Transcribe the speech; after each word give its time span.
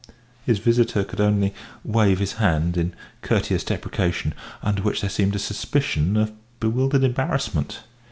His 0.47 0.57
visitor 0.57 1.03
could 1.03 1.21
only 1.21 1.53
wave 1.83 2.17
his 2.17 2.33
head 2.41 2.75
in 2.75 2.95
courteous 3.21 3.63
deprecation, 3.63 4.33
under 4.63 4.81
which 4.81 5.01
there 5.01 5.09
seemed 5.11 5.35
a 5.35 5.37
suspicion 5.37 6.17
of 6.17 6.31
bewildered 6.59 7.03
embarrassment. 7.03 7.81